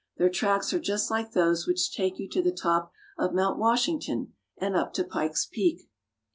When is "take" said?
1.95-2.17